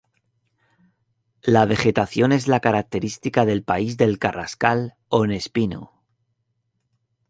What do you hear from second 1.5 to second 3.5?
vegetación es la característica